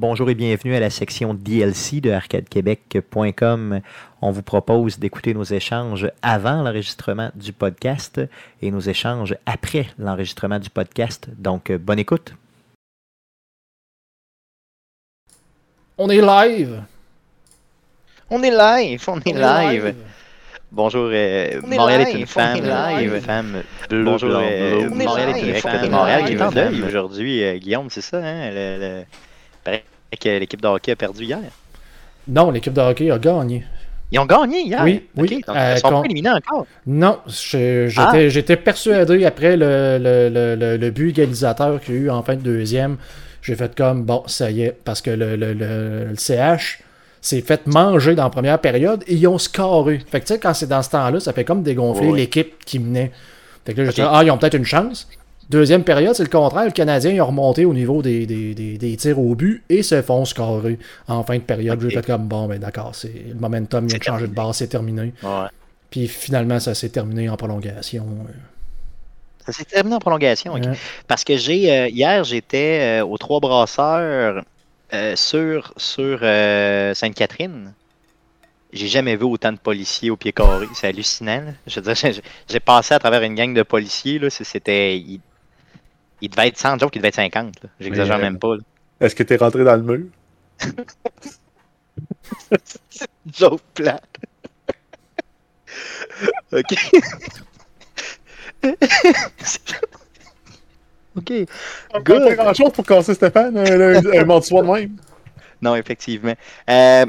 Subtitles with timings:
[0.00, 3.80] Bonjour et bienvenue à la section DLC de arcadequebec.com.
[4.22, 8.18] On vous propose d'écouter nos échanges avant l'enregistrement du podcast
[8.62, 11.28] et nos échanges après l'enregistrement du podcast.
[11.36, 12.32] Donc, bonne écoute.
[15.98, 16.82] On est live.
[18.30, 19.94] On est live, on est live.
[20.72, 22.64] Bonjour, euh, Montréal est une femme,
[23.02, 27.44] une femme bleue, Bonjour, euh, Montréal est une femme, Montréal qui est en deuil aujourd'hui.
[27.44, 28.50] Euh, Guillaume, c'est ça, hein?
[28.50, 29.04] Le, le...
[29.64, 31.40] que l'équipe de hockey a perdu hier.
[32.28, 33.64] Non, l'équipe de hockey a gagné.
[34.12, 34.82] Ils ont gagné hier?
[34.82, 35.42] Oui, oui.
[35.46, 36.66] donc, ils sont pas éliminés encore?
[36.86, 42.22] Non, j'étais persuadé après le, le, le, le, but égalisateur qu'il y a eu en
[42.22, 42.96] fin de deuxième.
[43.42, 46.80] J'ai fait comme, bon, ça y est, parce que le, CH
[47.20, 50.00] s'est fait manger dans la première période et ils ont scoré.
[50.10, 52.78] Fait que tu sais, quand c'est dans ce temps-là, ça fait comme dégonfler l'équipe qui
[52.78, 53.12] menait.
[53.64, 55.08] Fait que là, j'ai dit, ah, ils ont peut-être une chance.
[55.50, 56.64] Deuxième période, c'est le contraire.
[56.64, 60.00] Le Canadien il a remonté au niveau des, des, des, tirs au but et se
[60.00, 61.80] font scorer en fin de période.
[61.80, 64.68] J'ai fait comme, bon, ben d'accord, c'est le momentum vient de changer de base, c'est
[64.68, 65.12] terminé.
[65.90, 68.06] Puis finalement, ça s'est terminé en prolongation.
[69.44, 70.54] Ça s'est terminé en prolongation,
[71.08, 74.44] Parce que j'ai euh, hier, j'étais euh, aux Trois Brasseurs
[74.92, 77.72] euh, sur sur euh, Sainte-Catherine,
[78.72, 80.66] j'ai jamais vu autant de policiers au pied carré.
[80.74, 81.42] C'est hallucinant.
[81.66, 82.12] Je veux dire,
[82.48, 84.18] j'ai passé à travers une gang de policiers.
[84.18, 84.30] Là.
[84.30, 85.02] C'était.
[86.20, 87.54] Il, devait être 100 jours, il devait être 50.
[87.80, 88.56] J'exagère même pas.
[89.00, 90.06] Est-ce que tu es rentré dans le mur?
[93.32, 94.02] Joke plate.
[96.52, 96.74] ok.
[101.16, 101.32] OK.
[101.94, 104.96] On peut pas grand-chose pour casser Stéphane, un, un, de soi de même.
[105.60, 106.34] Non, effectivement.
[106.68, 107.06] Euh,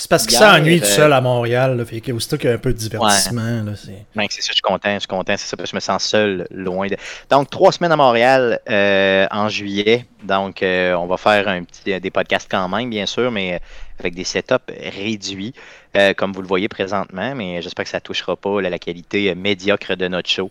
[0.00, 1.76] c'est parce qu'il s'ennuie tout euh, seul à Montréal.
[1.76, 3.64] Là, fait que aussitôt qu'il y a un peu de divertissement.
[3.76, 4.06] C'est...
[4.14, 4.94] Ben, c'est ça, je suis content.
[4.94, 5.34] Je suis content.
[5.36, 6.96] C'est ça, parce que je me sens seul, loin de.
[7.30, 10.06] Donc, trois semaines à Montréal euh, en juillet.
[10.22, 13.60] Donc, on va faire un petit, des podcasts quand même, bien sûr, mais
[13.98, 14.56] avec des setups
[14.96, 15.54] réduits.
[15.96, 19.34] Euh, comme vous le voyez présentement, mais j'espère que ça ne touchera pas la qualité
[19.34, 20.48] médiocre de notre show,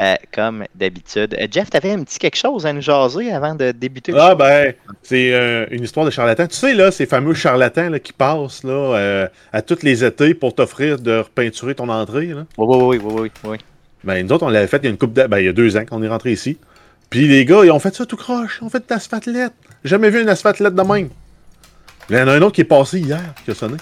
[0.00, 1.34] euh, comme d'habitude.
[1.40, 4.34] Euh, Jeff, tu avais un petit quelque chose à nous jaser avant de débuter Ah,
[4.34, 5.30] ben, c'est
[5.70, 6.46] une histoire de charlatan.
[6.46, 10.54] Tu sais, là, ces fameux charlatans là, qui passent là, à tous les étés pour
[10.54, 12.26] t'offrir de repeinturer ton entrée.
[12.26, 12.44] Là.
[12.58, 13.58] Oui, oui, oui, oui, oui.
[14.04, 15.52] Ben, nous autres, on l'avait fait il y a une coupe ben, il y a
[15.52, 16.58] deux ans qu'on est rentré ici.
[17.08, 18.58] Puis les gars, ils ont fait ça tout croche.
[18.60, 19.52] Ils ont fait de l'asphalette.
[19.84, 21.08] Jamais vu une asphalette de même.
[22.10, 23.76] Il y en a un autre qui est passé hier, qui a sonné.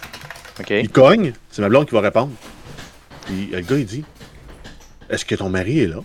[0.69, 2.33] Il cogne, c'est ma blonde qui va répondre.
[3.27, 4.05] Puis le gars, il dit
[5.09, 6.03] Est-ce que ton mari est là?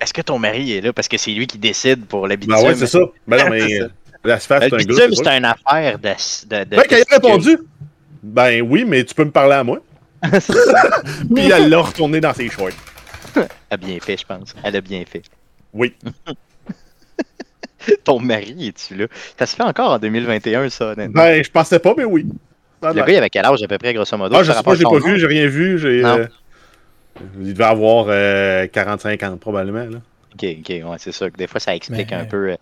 [0.00, 0.92] Est-ce que ton mari est là?
[0.92, 2.54] Parce que c'est lui qui décide pour l'habitude.
[2.54, 3.00] Ben ouais, c'est ça.
[3.26, 3.80] Ben non, mais
[4.24, 5.06] l'asphalte, c'est un gars.
[5.12, 6.08] c'est une affaire de.
[6.08, 7.58] de, ben, quand il a répondu
[8.22, 9.80] Ben oui, mais tu peux me parler à moi.
[11.34, 12.70] Puis elle l'a retourné dans ses shorts.
[13.36, 14.54] Elle a bien fait, je pense.
[14.62, 15.22] Elle a bien fait.
[15.72, 15.94] Oui.
[18.04, 19.06] Ton mari, es-tu là?
[19.38, 21.22] Ça se fait encore en 2021, ça, honnêtement.
[21.22, 22.26] Ben, je pensais pas, mais oui.
[22.92, 24.34] Le gars, il avait quel âge à peu près, grosso modo?
[24.36, 25.78] Ah, je sais pas, j'ai pas vu, j'ai rien vu.
[25.84, 26.26] Euh,
[27.40, 29.84] il devait avoir 40-50 euh, probablement.
[29.84, 29.98] Là.
[30.34, 31.26] Ok, ok, ouais, c'est ça.
[31.30, 32.50] Des fois, ça explique un peu.
[32.50, 32.56] Euh,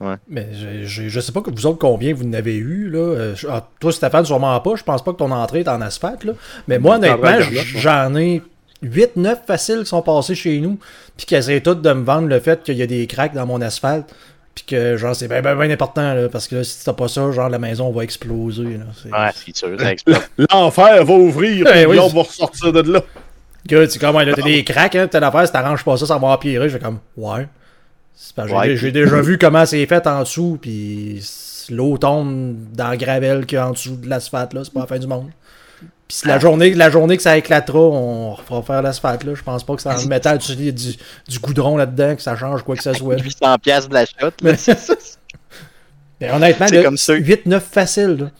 [0.00, 0.16] ouais.
[0.28, 0.48] Mais
[0.84, 2.90] je, je sais pas que vous autres combien vous n'avez eu.
[2.90, 3.34] Là.
[3.48, 4.76] Ah, toi, Stéphane, sûrement pas.
[4.76, 6.24] Je pense pas que ton entrée est en asphalte.
[6.24, 6.32] Là.
[6.68, 7.38] Mais moi, honnêtement,
[7.76, 8.42] j'en ai
[8.84, 10.78] 8-9 faciles qui sont passés chez nous.
[11.16, 13.46] Puis qui essaient toutes de me vendre le fait qu'il y a des cracks dans
[13.46, 14.14] mon asphalte.
[14.56, 17.30] Puis que, genre, c'est bien, bien, important, là, parce que là, si t'as pas ça,
[17.30, 18.78] genre, la maison va exploser.
[18.78, 20.18] Là, ouais, c'est sûr, ça explose.
[20.50, 23.02] L'enfer va ouvrir, et on va ressortir de là.
[23.68, 26.16] Que, tu comme, là, t'as des cracks, hein, t'as l'affaire, si t'arranges pas ça, ça
[26.16, 26.70] va empirer.
[26.70, 27.46] Je fais comme, ouais.
[28.38, 31.22] ouais j'ai déjà vu comment c'est fait en dessous, puis
[31.68, 34.80] l'eau tombe dans le gravel qu'il y a en dessous de l'asphalte, là, c'est pas
[34.80, 35.28] la fin du monde.
[36.08, 39.24] Puis la journée, la journée que ça éclatera, on refera faire l'asphalte.
[39.24, 39.34] Là.
[39.34, 40.96] Je pense pas que ça en mettant du, du,
[41.28, 43.18] du goudron là-dedans, que ça change quoi que ce soit.
[43.18, 44.42] 800 pièces de la chute.
[44.42, 44.54] Mais,
[46.20, 48.30] Mais honnêtement, 8-9 facile.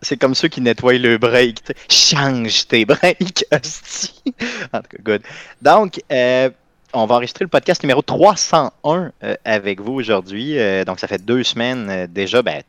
[0.00, 1.60] C'est comme ceux qui nettoient le break.
[1.88, 5.22] Change tes breaks, En tout cas, good.
[5.62, 6.50] Donc, euh,
[6.92, 10.58] on va enregistrer le podcast numéro 301 euh, avec vous aujourd'hui.
[10.58, 12.42] Euh, donc, ça fait deux semaines déjà.
[12.42, 12.62] Ben,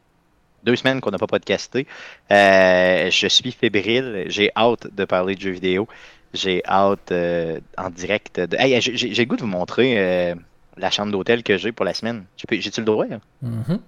[0.66, 1.88] deux semaines qu'on n'a pas podcasté.
[2.32, 4.26] Euh, je suis fébrile.
[4.28, 5.88] J'ai hâte de parler de jeux vidéo.
[6.34, 8.58] J'ai hâte euh, en direct de.
[8.58, 10.36] Hey, j'ai le goût de vous montrer euh,
[10.78, 12.26] la chambre d'hôtel que j'ai pour la semaine.
[12.50, 13.06] J'ai-tu le droit?
[13.06, 13.22] Hein?
[13.44, 13.80] Mm-hmm.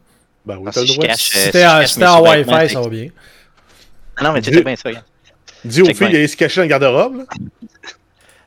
[0.46, 1.14] Ben oui, t'as le droit.
[1.16, 1.66] C'était
[2.06, 3.08] en Wi-Fi, ça va bien.
[4.16, 4.90] Ah non, mais tu sais bien ça.
[5.66, 7.26] Dis aux filles d'aller se cacher dans le garde-robe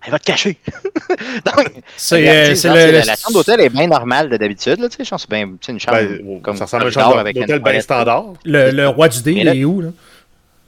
[0.05, 0.57] elle va te cacher.
[1.97, 4.79] c'est, le, la, chambre d'hôtel est bien normale d'habitude.
[4.81, 7.81] Là, je pense bien une chambre ben, comme ça ressemble à une chambre d'hôtel bien
[7.81, 8.33] standard.
[8.45, 9.81] Le, le, roi du dé, il est où?
[9.83, 9.89] Là?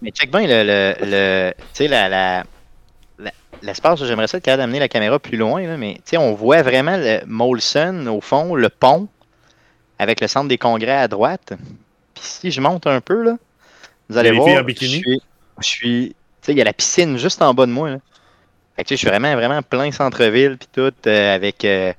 [0.02, 2.44] Mais check bien le, le, le tu sais, la, la,
[3.62, 6.96] l'espace, j'aimerais ça être capable d'amener la caméra plus loin, là, mais on voit vraiment
[6.96, 9.08] le Molson au fond, le pont,
[9.98, 11.54] avec le centre des congrès à droite.
[12.14, 13.36] Puis si je monte un peu, là,
[14.08, 14.64] vous allez voir.
[14.68, 15.22] Je suis.
[15.60, 17.90] Je suis tu sais, il y a la piscine juste en bas de moi.
[17.90, 17.98] Là.
[18.76, 21.92] Fait que, je suis vraiment, vraiment plein centre-ville, puis tout, euh, avec euh,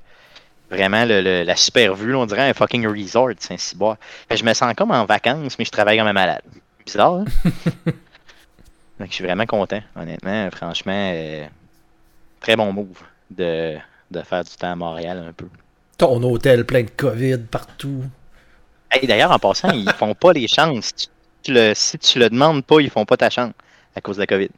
[0.70, 2.14] vraiment le, la super vue.
[2.14, 3.96] on dirait un fucking resort, Saint-Cyboire.
[4.30, 6.42] Je me sens comme en vacances, mais je travaille comme un malade.
[6.84, 7.24] Bizarre, hein?
[9.00, 10.50] je suis vraiment content, honnêtement.
[10.50, 11.46] Franchement, euh,
[12.40, 13.00] très bon move
[13.30, 13.76] de,
[14.10, 15.46] de faire du temps à Montréal un peu.
[15.96, 18.04] Ton hôtel plein de COVID partout.
[19.02, 20.92] D'ailleurs, en passant, ils font pas les chances.
[20.96, 21.08] Si
[21.42, 23.52] tu, le, si tu le demandes pas, ils font pas ta chance
[23.94, 24.50] à cause de la COVID.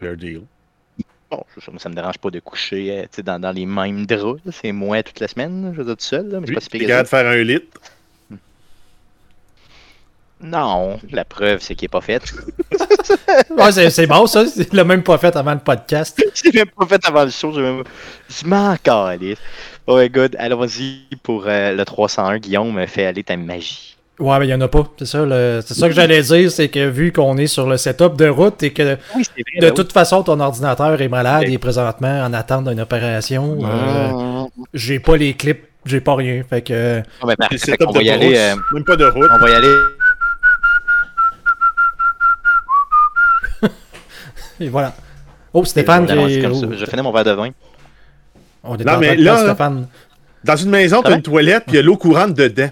[0.00, 0.42] Fair deal.
[1.30, 1.44] Bon,
[1.78, 4.40] ça, me dérange pas de coucher euh, dans, dans les mêmes draps.
[4.50, 6.40] C'est moi toute la semaine, je veux dire tout seul.
[6.40, 7.60] mais c'est pas de faire un lit.
[10.42, 12.22] Non, la preuve, c'est qu'il n'est pas fait.
[13.50, 14.44] ouais, c'est bon, ça.
[14.56, 16.20] Il l'a même pas fait avant le podcast.
[16.34, 17.52] Je même pas fait avant le show.
[17.52, 17.84] Je, même...
[18.28, 19.38] je m'en calisse.
[19.86, 20.34] Ouais, good.
[20.38, 22.38] Allons-y pour euh, le 301.
[22.38, 23.98] Guillaume me fait aller ta magie.
[24.20, 24.86] Ouais, mais il n'y en a pas.
[24.98, 25.24] C'est ça,
[25.62, 26.50] c'est ça que j'allais dire.
[26.52, 28.98] C'est que vu qu'on est sur le setup de route et que de
[29.60, 34.44] ben toute façon, ton ordinateur est malade et présentement en attente d'une opération, euh,
[34.74, 36.42] j'ai pas les clips, j'ai pas rien.
[36.48, 37.02] Fait que.
[37.22, 38.36] on va y aller.
[38.36, 39.30] Euh, même pas de route.
[39.32, 39.74] On va y aller
[44.60, 44.92] Et voilà.
[45.54, 47.48] Oh, Stéphane, je finis mon verre de vin.
[48.62, 49.86] On est non, mais là, Stéphane.
[50.44, 52.70] dans une maison, tu as une toilette, puis il y a l'eau courante dedans.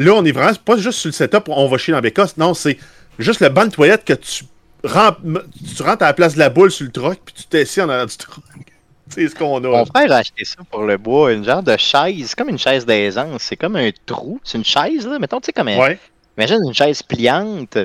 [0.00, 2.36] Là, on est vraiment pas juste sur le setup, on va chier dans Bécosse.
[2.36, 2.78] Non, c'est
[3.18, 4.44] juste le banc de toilette que tu
[4.84, 7.80] rentres, tu rentres à la place de la boule sur le truck, puis tu t'essies
[7.80, 8.44] en arrière du truck.
[9.08, 9.68] C'est ce qu'on a.
[9.68, 12.86] Mon frère a acheté ça pour le bois, une genre de chaise, comme une chaise
[12.86, 13.42] d'aisance.
[13.42, 14.40] C'est comme un trou.
[14.44, 15.18] C'est une chaise, là.
[15.18, 15.76] Mettons, tu sais, comme un.
[15.78, 15.98] Ouais.
[16.38, 17.76] Imagine une chaise pliante,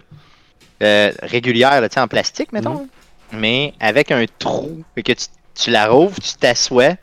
[0.84, 2.82] euh, régulière, là, en plastique, mettons.
[2.82, 2.88] Mhm
[3.32, 4.84] mais avec un trou.
[4.96, 5.26] et que tu,
[5.56, 6.96] tu la rouvres, tu t'assois,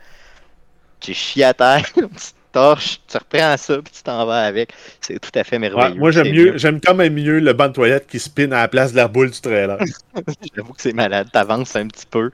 [1.00, 2.03] tu chies à terre, tu
[2.52, 4.72] torches, tu reprends ça, puis tu t'en vas avec.
[5.00, 5.99] C'est tout à fait merveilleux.
[5.99, 8.69] moi, j'aime mieux, j'aime quand même mieux le banc de toilette qui spin à la
[8.69, 9.78] place de la boule du trailer.
[10.54, 11.28] J'avoue que c'est malade.
[11.32, 12.31] T'avances un petit peu,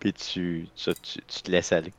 [0.00, 1.92] puis tu, tu, tu, te laisses aller.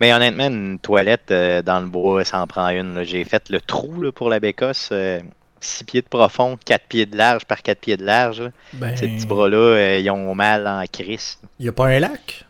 [0.00, 3.02] Mais honnêtement, une toilette euh, dans le bois, ça en prend une.
[3.02, 4.90] J'ai fait le trou là, pour la bécosse.
[4.92, 5.20] Euh,
[5.60, 8.42] 6 pieds de profond, 4 pieds de large par 4 pieds de large.
[8.74, 8.96] Ben...
[8.96, 11.38] Ces petits bras-là, euh, ils ont mal en crise.
[11.58, 12.46] Il n'y a pas un lac?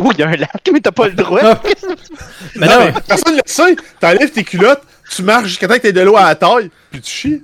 [0.00, 1.40] Oui, il y a un lac, mais t'as pas le droit.
[2.56, 3.76] mais non, mais personne ne le sait.
[4.00, 4.82] T'enlèves tes culottes,
[5.14, 7.42] tu marches jusqu'à temps que t'aies de l'eau à la taille, puis tu chies.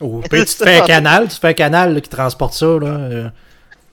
[0.00, 2.66] Oh, puis tu te fais un canal, tu fais un canal qui transporte ça.
[2.66, 2.86] Là.
[2.86, 3.28] Euh.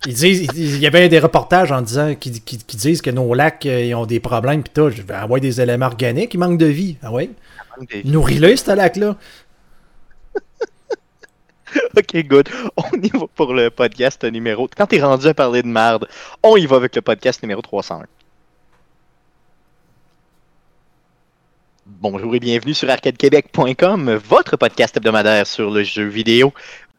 [0.05, 3.85] Ils disent, il y avait des reportages en disant qui, disent que nos lacs euh,
[3.85, 4.89] ils ont des problèmes pis tout.
[4.89, 6.97] Je vais envoyer des éléments organiques, ils manquent de vie.
[7.01, 7.29] Ah ouais?
[8.03, 9.15] Nourris-le, ce lac-là.
[11.97, 12.49] ok, good.
[12.77, 14.67] On y va pour le podcast numéro.
[14.75, 16.07] Quand t'es rendu à parler de merde,
[16.41, 18.05] on y va avec le podcast numéro 301.
[21.85, 26.53] Bonjour et bienvenue sur arcadequebec.com, votre podcast hebdomadaire sur le jeu vidéo.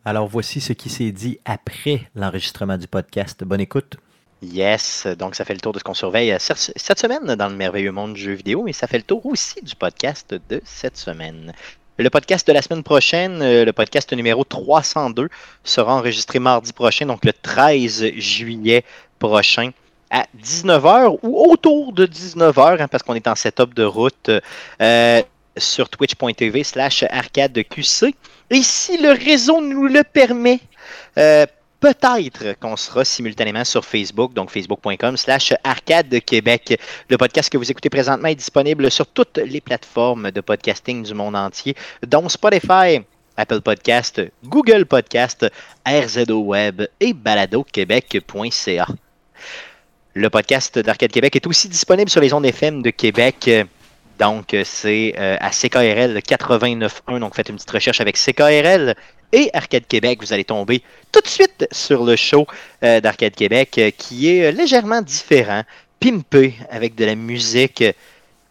[0.05, 3.43] Alors voici ce qui s'est dit après l'enregistrement du podcast.
[3.43, 3.97] Bonne écoute.
[4.43, 7.93] Yes, donc ça fait le tour de ce qu'on surveille cette semaine dans le merveilleux
[7.93, 11.53] monde du jeu vidéo, mais ça fait le tour aussi du podcast de cette semaine.
[11.97, 15.29] Le podcast de la semaine prochaine, euh, le podcast numéro 302,
[15.63, 18.85] sera enregistré mardi prochain, donc le 13 juillet
[19.21, 19.71] prochain
[20.11, 24.29] à 19h ou autour de 19h, hein, parce qu'on est en setup de route
[24.83, 25.23] euh,
[25.57, 28.13] sur twitch.tv slash arcadeqc.
[28.51, 30.59] Et si le réseau nous le permet,
[31.17, 31.47] euh,
[31.85, 36.81] peut-être qu'on sera simultanément sur Facebook, donc facebook.com slash arcade Québec.
[37.11, 41.13] Le podcast que vous écoutez présentement est disponible sur toutes les plateformes de podcasting du
[41.13, 41.75] monde entier,
[42.07, 43.03] dont Spotify,
[43.37, 45.47] Apple Podcast, Google Podcast,
[45.87, 48.87] RZO Web et baladoquebec.ca.
[50.15, 53.51] Le podcast d'Arcade Québec est aussi disponible sur les ondes FM de Québec.
[54.19, 57.19] Donc, c'est euh, à CKRL 89.1.
[57.19, 58.95] Donc, faites une petite recherche avec CKRL
[59.35, 60.81] et Arcade Québec, vous allez tomber
[61.11, 62.47] tout de suite sur le show
[62.85, 65.65] euh, d'Arcade Québec euh, qui est euh, légèrement différent,
[65.99, 67.83] pimpé avec de la musique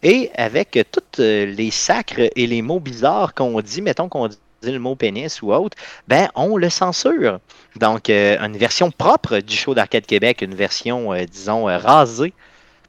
[0.02, 4.78] et avec tous les sacres et les mots bizarres qu'on dit, mettons qu'on dit le
[4.78, 7.40] mot pénis ou autre, ben on le censure.
[7.76, 12.34] Donc une version propre du show d'Arcade Québec, une version disons rasée,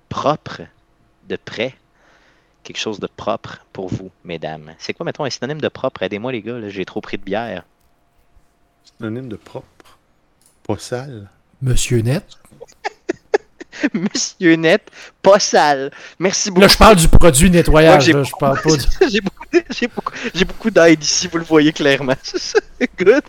[0.09, 0.63] propre,
[1.29, 1.73] de près
[2.65, 4.73] quelque chose de propre pour vous, mesdames.
[4.79, 6.03] C'est quoi, mettons, un synonyme de propre?
[6.03, 7.63] Aidez-moi, les gars, j'ai trop pris de bière.
[8.97, 9.67] Synonyme de propre?
[10.67, 11.29] Pas sale.
[11.61, 12.25] Monsieur Net.
[13.93, 14.89] Monsieur Net,
[15.21, 15.91] pas sale.
[16.17, 16.61] Merci beaucoup.
[16.61, 18.05] Là, je parle du produit nettoyage.
[18.05, 18.69] je parle pas
[19.09, 19.45] j'ai beaucoup,
[20.47, 22.15] beaucoup, d'aide ici, vous le voyez clairement.
[22.99, 23.23] Good.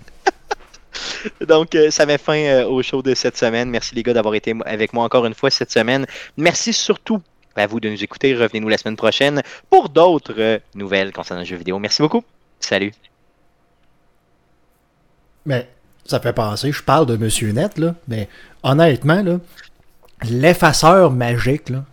[1.47, 3.69] Donc, euh, ça met fin euh, au show de cette semaine.
[3.69, 6.07] Merci les gars d'avoir été avec moi encore une fois cette semaine.
[6.37, 7.21] Merci surtout
[7.63, 8.35] à vous de nous écouter.
[8.35, 11.79] Revenez-nous la semaine prochaine pour d'autres euh, nouvelles concernant le jeu vidéo.
[11.79, 12.23] Merci beaucoup.
[12.61, 12.93] Salut.
[15.45, 15.69] Mais
[16.05, 18.29] ça fait penser, je parle de Monsieur Net, là, mais
[18.63, 19.39] honnêtement, là,
[20.29, 21.85] l'effaceur magique, là,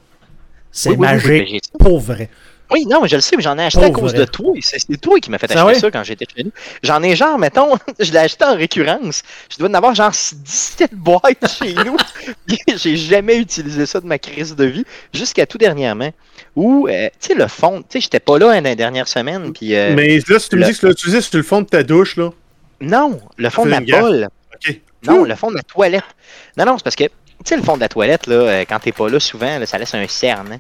[0.72, 2.30] c'est magique pour vrai.
[2.72, 4.54] Oui, non, mais je le sais, mais j'en ai acheté à cause de toi.
[4.62, 6.52] C'est toi qui m'as fait acheter ça quand j'étais chez nous.
[6.82, 9.22] J'en ai genre, mettons, je l'ai acheté en récurrence.
[9.52, 11.98] Je dois en avoir genre 17 boîtes chez nous.
[12.76, 16.12] J'ai jamais utilisé ça de ma crise de vie, jusqu'à tout dernièrement.
[16.56, 19.54] Où, euh, tu sais, le fond, tu sais, j'étais pas là une dernière semaine.
[19.54, 21.62] Puis, euh, mais là, si tu me dis que tu l'as utilisé sur le fond
[21.62, 22.30] de ta douche, là.
[22.82, 24.30] Non, le fond de la bolle.
[25.06, 26.04] Non, le fond de la toilette.
[26.58, 27.12] Non, non, c'est parce que, tu
[27.46, 29.94] sais, le fond de la toilette, là, euh, quand t'es pas là souvent, ça laisse
[29.94, 30.54] un cerne.
[30.54, 30.60] Hein.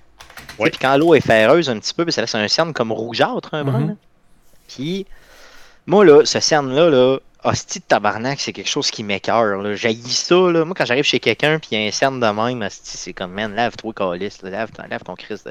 [0.60, 3.64] Puis quand l'eau est ferreuse un petit peu, ça laisse un cerne comme rougeâtre, un
[3.64, 3.82] brun.
[3.82, 3.96] Mm-hmm.
[4.68, 5.06] Puis,
[5.86, 9.76] moi, là, ce cerne-là, là, hostie de tabarnak, c'est quelque chose qui m'écœure.
[9.76, 10.66] J'ai ça, là.
[10.66, 13.14] Moi, quand j'arrive chez quelqu'un, puis il y a un cerne de même, hostie, c'est
[13.14, 15.50] comme, man, lave-toi, calice, lave, lave ton Christ.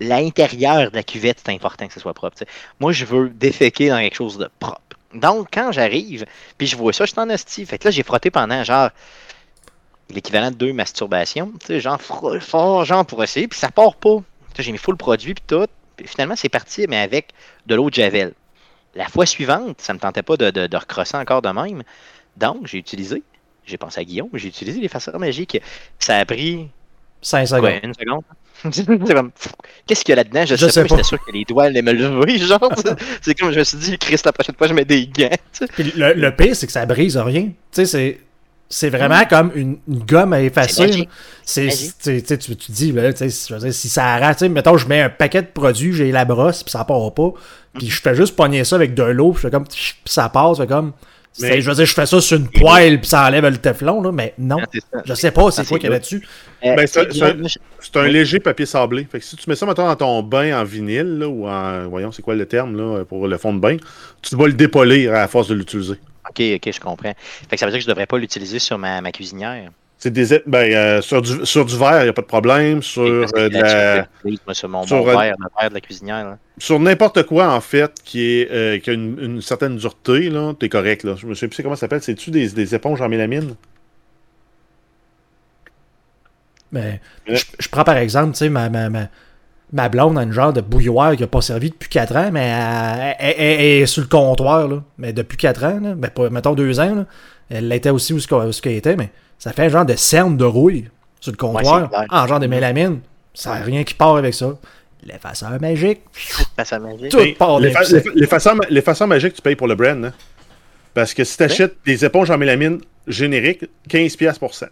[0.00, 2.36] L'intérieur de la cuvette, c'est important que ce soit propre.
[2.80, 4.80] Moi, je veux déféquer dans quelque chose de propre.
[5.12, 6.24] Donc, quand j'arrive,
[6.58, 7.66] puis je vois ça, je suis en hostie.
[7.66, 8.90] Fait que là, j'ai frotté pendant, genre,
[10.10, 14.22] l'équivalent de deux masturbations, tu sais, genre, fort, genre, pour essayer, puis ça part pas.
[14.58, 15.66] J'ai mis full produit, puis tout.
[15.96, 17.30] Puis finalement, c'est parti, mais avec
[17.66, 18.32] de l'eau de Javel.
[18.94, 21.82] La fois suivante, ça me tentait pas de, de, recrosser encore de même.
[22.36, 23.22] Donc, j'ai utilisé,
[23.64, 25.60] j'ai pensé à Guillaume, j'ai utilisé les faceurs magiques.
[25.98, 26.68] Ça a pris
[27.22, 27.80] 5 secondes.
[27.82, 28.22] une seconde?
[29.86, 30.46] Qu'est-ce qu'il y a là-dedans?
[30.46, 32.72] Je, sais, pas, j'étais sûr que les doigts allaient me lever, genre.
[33.20, 35.28] c'est comme je me suis dit, Chris, la prochaine fois, je mets des gants.
[35.78, 37.46] le, le, pire, c'est que ça brise rien.
[37.46, 38.20] Tu sais, c'est.
[38.68, 41.08] C'est vraiment comme une, gomme à effacer.
[41.44, 41.68] C'est,
[42.02, 45.92] tu, tu, tu dis, là, si ça arrête, mettons, je mets un paquet de produits,
[45.92, 47.32] j'ai la brosse, puis ça part pas.
[47.74, 49.66] Puis je fais juste pogner ça avec de l'eau, puis je fais comme,
[50.04, 50.92] ça passe, comme.
[51.40, 51.60] Mais...
[51.60, 54.12] Je veux dire, je fais ça sur une poêle puis ça enlève le teflon, là,
[54.12, 54.58] mais non.
[55.04, 56.26] je sais pas c'est quoi qu'il y a là-dessus.
[56.64, 59.06] Euh, ben, c'est un, léger papier sablé.
[59.10, 61.88] Fait que si tu mets ça maintenant dans ton bain en vinyle, là, ou en.
[61.88, 63.76] Voyons, c'est quoi le terme là, pour le fond de bain,
[64.22, 65.96] tu vas le dépolir à force de l'utiliser.
[66.28, 67.14] Ok, ok, je comprends.
[67.48, 69.70] Fait que ça veut dire que je devrais pas l'utiliser sur ma, ma cuisinière.
[70.04, 72.82] C'est des ben, euh, sur, du, sur du verre, il n'y a pas de problème.
[72.82, 74.06] Sur euh, de la...
[74.52, 76.36] sur mon, sur, verre, le verre de la cuisinière.
[76.58, 80.52] Sur n'importe quoi, en fait, qui, est, euh, qui a une, une, certaine dureté, là,
[80.58, 81.04] t'es correct.
[81.04, 81.14] Là.
[81.16, 82.02] Je me souviens plus comment ça s'appelle.
[82.02, 83.54] C'est-tu des, des, éponges en mélamine?
[86.70, 89.08] Mais, ben, je, je, prends par exemple, tu sais, ma, ma, ma,
[89.74, 93.14] ma, blonde a une genre de bouilloire qui n'a pas servi depuis 4 ans, mais
[93.18, 94.82] elle, est sur le comptoir, là.
[94.98, 97.06] Mais depuis 4 ans, là, ben, mettons 2 ans, là,
[97.50, 100.44] elle l'était aussi où ce qu'elle était, mais ça fait un genre de cerne de
[100.44, 100.88] rouille
[101.20, 103.00] sur le comptoir, en genre de mélamine.
[103.34, 104.54] Ça n'a rien qui part avec ça.
[105.02, 106.00] L'effaceur magique.
[106.40, 107.10] L'effaceur magique.
[107.10, 110.04] Tout part L'effaceur magique, tu payes pour le brand.
[110.04, 110.12] Hein?
[110.94, 114.68] Parce que si tu achètes des éponges en mélamine génériques, 15$ pour ça.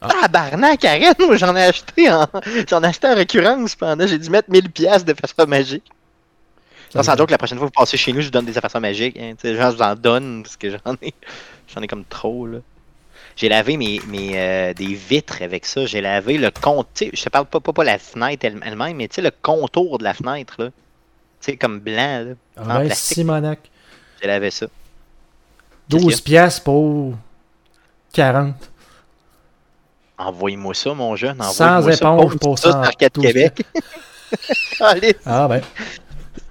[0.00, 2.26] Ah, barnac, arrête, moi j'en ai acheté en.
[2.68, 4.06] J'en ai acheté en récurrence pendant.
[4.06, 5.84] J'ai dû mettre 1000$ d'effaceur magique.
[6.94, 8.44] Non, sans doute que la prochaine fois que vous passez chez nous, je vous donne
[8.44, 9.16] des effaceurs magiques.
[9.18, 9.34] Hein.
[9.42, 11.14] Genre, je vous en donne parce que j'en ai.
[11.74, 12.58] J'en ai comme trop, là.
[13.36, 15.86] J'ai lavé mes, mes euh, des vitres avec ça.
[15.86, 17.08] J'ai lavé le contour.
[17.12, 20.04] Je te parle pas, pas, pas la fenêtre elle-même, mais tu sais, le contour de
[20.04, 20.66] la fenêtre, là.
[20.66, 20.72] Tu
[21.40, 22.34] sais, comme blanc, là.
[22.56, 23.58] Ah en Simonac.
[24.20, 24.66] J'ai lavé ça.
[25.88, 27.14] 12 pièces pour
[28.12, 28.54] 40.
[30.18, 31.42] Envoyez-moi ça, mon jeune.
[31.42, 32.70] Sans éponge pour ça.
[32.70, 33.62] Arcade Québec.
[35.26, 35.60] ah ben.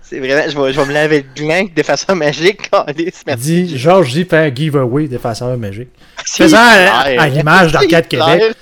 [0.01, 2.69] C'est vraiment, je vais, je vais me laver le gland d'effaceur magique.
[3.37, 5.89] Dis, Georges dit faire un giveaway d'effaceur magique.
[6.25, 8.55] Faisant à, l'image d'Arcade Québec.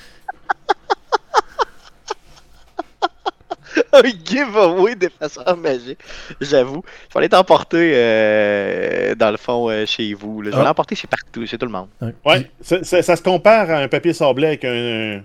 [3.94, 6.00] un giveaway d'effaceur magique.
[6.40, 6.84] J'avoue.
[7.10, 10.44] Il fallait t'emporter euh, dans le fond euh, chez vous.
[10.44, 10.64] Je vais ah.
[10.64, 11.88] l'emporter chez partout, chez tout le monde.
[12.26, 15.22] Ouais, ça, se compare à un papier sablé avec un,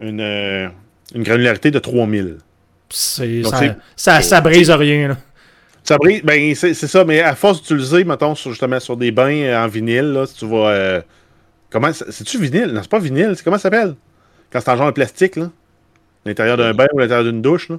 [0.00, 0.68] une, euh,
[1.14, 2.38] une granularité de 3000.
[2.88, 3.24] Ça,
[3.96, 5.08] ça, ça, brise rien.
[5.08, 5.16] Là.
[5.82, 9.42] Ça brise, ben c'est ça, mais à force d'utiliser, mettons, sur, justement sur des bains
[9.42, 10.70] euh, en vinyle, là, si tu vas.
[10.70, 11.02] Euh,
[11.70, 11.92] comment.
[11.92, 12.72] C'est-tu vinyle?
[12.72, 13.94] Non, c'est pas vinyle, c'est comment ça s'appelle?
[14.50, 15.50] Quand c'est en genre de plastique, là.
[16.26, 17.76] L'intérieur d'un bain ou l'intérieur d'une douche, là.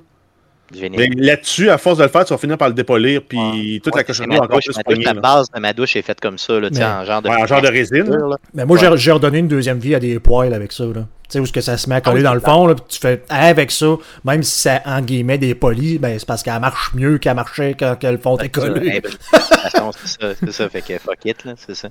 [0.75, 3.95] Mais là-dessus, à force de le faire, tu vas finir par le dépolir, puis toute
[3.95, 6.69] la cochonnerie encore plus douche, La base de ma douche est faite comme ça, là,
[6.71, 8.17] mais, en genre de, ouais, en genre de résine.
[8.53, 10.83] Mais moi, j'ai redonné une deuxième vie à des poils avec ça.
[10.83, 10.91] Là.
[11.29, 12.75] Tu sais, où ce que ça se met à coller ah dans le fond, là,
[12.87, 16.59] tu fais avec ça, même si c'est en guillemets des polis, ben, c'est parce qu'elle
[16.59, 19.01] marche mieux qu'elle marchait quand le fond est collé.
[19.31, 21.89] c'est ça, c'est ça, fait que fuck it, là, c'est ça.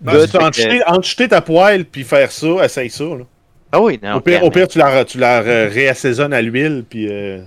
[0.00, 0.26] Ben,
[0.86, 3.04] en jeter ta poêle puis faire ça, essaye ça.
[3.04, 3.24] Là.
[3.74, 4.14] Ah oui, non.
[4.14, 7.08] Au pire, au pire tu la, tu la réassaisonnes à l'huile, puis.
[7.10, 7.42] Euh...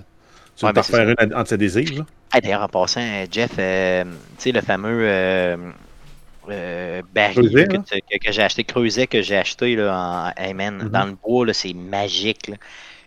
[0.56, 2.04] Tu ouais, ben faire une entre ses désirs?
[2.42, 5.56] D'ailleurs, en passant, Jeff, euh, tu sais, le fameux euh,
[6.50, 10.74] euh, baril que, que, que j'ai acheté, creuset que j'ai acheté là, en, hey man,
[10.74, 10.88] mm -hmm.
[10.90, 12.48] dans le bois, c'est magique.
[12.48, 12.56] Là.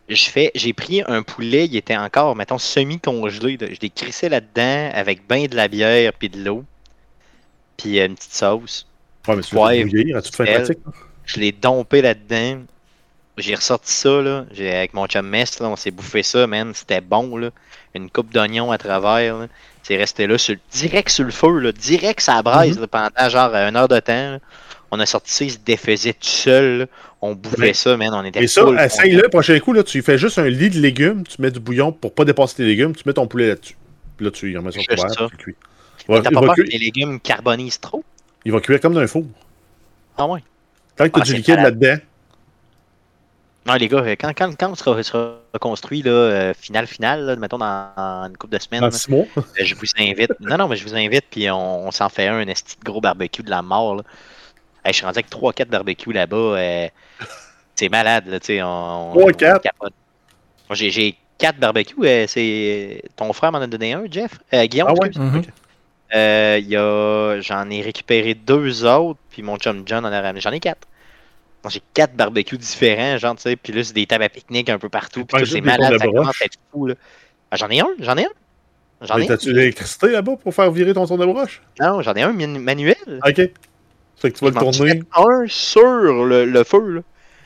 [0.10, 3.58] je fais, j'ai pris un poulet, il était encore, mettons, semi-congelé.
[3.60, 6.64] Je l'ai crissé là-dedans avec ben de la bière puis de l'eau.
[7.78, 8.88] Puis une petite sauce.
[9.28, 10.80] Ouais, mais bouillir toute fin pratique.
[11.26, 12.64] Je l'ai dompé là-dedans.
[13.38, 14.46] J'ai ressorti ça, là.
[14.58, 16.74] Avec mon chum mess, là, on s'est bouffé ça, man.
[16.74, 17.50] C'était bon, là.
[17.94, 19.48] Une coupe d'oignon à travers,
[19.84, 21.72] C'est resté là, sur, direct sur le feu, là.
[21.72, 22.88] Direct ça braise, mm-hmm.
[22.88, 24.40] pendant genre une heure de temps.
[24.92, 26.88] On a sorti ça, il se défaisait tout seul.
[27.22, 28.10] On bouffait ça, man.
[28.14, 31.24] On était Et ça, essaye-le, prochain coup, là, tu fais juste un lit de légumes,
[31.24, 33.78] tu mets du bouillon pour pas dépasser tes légumes, tu mets ton poulet là-dessus.
[34.18, 35.56] Puis là, tu y remets son couvert, tu cuis.
[36.08, 38.04] T'as pas peur que les légumes carbonisent trop?
[38.44, 39.24] Il va cuire comme dans un four.
[40.18, 40.44] Ah ouais?
[40.96, 41.98] Tant que tu as ah, du liquide là-dedans.
[43.66, 47.60] Non, les gars, quand, quand, quand on sera, sera construit, là, euh, final, final, mettons
[47.60, 47.94] dans,
[48.28, 48.82] une couple de semaines.
[48.82, 49.26] Dans six mois?
[49.38, 50.32] Euh, je vous invite.
[50.40, 53.02] non, non, mais je vous invite, puis on, s'en fait un, un esti de gros
[53.02, 53.98] barbecue de la mort.
[53.98, 54.04] Là.
[54.86, 56.38] je suis rendu avec 3-4 barbecues là-bas.
[56.38, 56.88] Euh,
[57.76, 58.60] c'est malade, là, tu sais.
[58.60, 59.60] 3-4?
[60.72, 61.96] J'ai 4 barbecues.
[62.28, 64.40] c'est ton frère m'en a donné un, Jeff?
[64.52, 65.42] Guillaume, ah, ouais?
[66.14, 70.42] Euh, j'en ai récupéré deux autres, puis mon chum John en a ramené.
[70.42, 70.88] J'en ai quatre.
[71.70, 74.80] J'ai quatre barbecues différents, genre, tu sais, puis là, c'est des tables à pique-nique un
[74.80, 76.96] peu partout, puis c'est malade, ça commence à être fou, là.
[77.52, 78.30] Ah, j'en ai un, j'en ai un.
[79.02, 81.62] J'en ai T'as-tu l'électricité là-bas pour faire virer ton son de broche?
[81.80, 82.96] Non, j'en ai un manuel.
[83.26, 83.50] Ok.
[84.16, 85.04] C'est que tu vas le tourner.
[85.16, 87.02] Un sur le, le feu, là.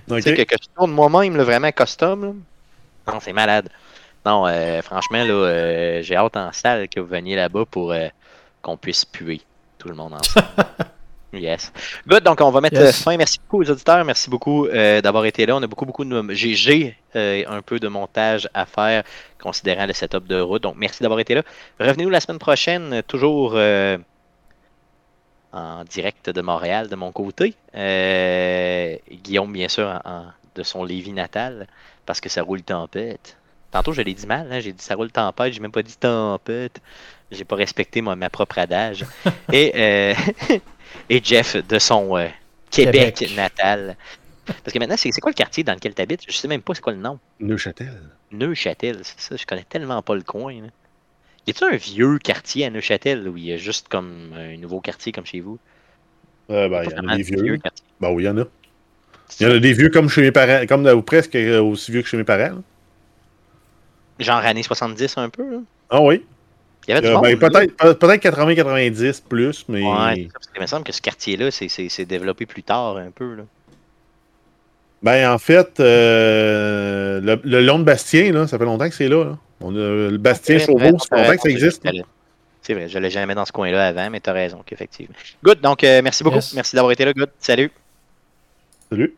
[0.09, 0.21] Okay.
[0.21, 2.33] Tu sais, que, je tourne moi-même, vraiment custom, là.
[3.13, 3.69] Non, c'est malade.
[4.25, 8.07] Non, euh, franchement, là, euh, j'ai hâte en salle que vous veniez là-bas pour euh,
[8.61, 9.41] qu'on puisse puer
[9.77, 10.47] tout le monde ensemble.
[11.35, 11.71] yes.
[12.07, 13.17] Good, donc on va mettre fin.
[13.17, 14.03] Merci beaucoup aux auditeurs.
[14.05, 15.55] Merci beaucoup euh, d'avoir été là.
[15.55, 16.33] On a beaucoup, beaucoup de.
[16.33, 19.03] J'ai euh, un peu de montage à faire
[19.41, 20.63] considérant le setup de route.
[20.63, 21.43] Donc merci d'avoir été là.
[21.79, 23.97] Revenez-nous la semaine prochaine, toujours euh,
[25.53, 27.55] en direct de Montréal de mon côté.
[27.73, 30.01] Guillaume, bien sûr,
[30.55, 31.67] de son Lévis natal,
[32.05, 33.37] parce que ça roule tempête.
[33.71, 35.97] Tantôt, je l'ai dit mal, hein, j'ai dit ça roule tempête, j'ai même pas dit
[35.97, 36.81] tempête.
[37.31, 39.05] J'ai pas respecté moi, ma propre adage.
[39.51, 40.13] et, euh,
[41.09, 42.27] et Jeff de son euh,
[42.71, 43.95] Québec, natal.
[44.45, 46.21] Parce que maintenant, c'est quoi le quartier dans lequel tu habites?
[46.27, 47.19] Je sais même pas c'est quoi le nom.
[47.39, 47.99] Neuchâtel.
[48.31, 49.35] Neuchâtel, c'est ça.
[49.35, 50.53] Je connais tellement pas le coin.
[50.53, 50.67] Là.
[51.47, 54.81] Y a-t-il un vieux quartier à Neuchâtel où il y a juste comme un nouveau
[54.81, 55.59] quartier comme chez vous?
[56.51, 57.59] Euh, ben, il y en a des vieux.
[57.99, 58.45] ben oui, il y en a.
[59.39, 62.03] Il y en a des vieux comme chez mes parents, comme ou presque aussi vieux
[62.03, 62.61] que chez mes parents.
[64.19, 65.61] Genre années 70 un peu.
[65.89, 66.23] Ah oui.
[66.87, 69.81] Il y avait peut-être, peut-être 80-90 plus, mais.
[69.81, 73.35] Ouais, parce il me semble que ce quartier-là, c'est développé plus tard un peu.
[73.35, 73.43] Là.
[75.01, 79.37] Ben, en fait, euh, le, long de Bastien, là, ça fait longtemps que c'est là,
[79.61, 81.87] On a le Bastien Chauveau, ça fait longtemps que ça existe.
[82.61, 85.15] C'est vrai, je ne l'ai jamais dans ce coin-là avant, mais tu as raison, effectivement.
[85.43, 86.39] Good, donc euh, merci beaucoup.
[86.55, 87.29] Merci d'avoir été là, Good.
[87.39, 87.71] Salut.
[88.89, 89.15] Salut.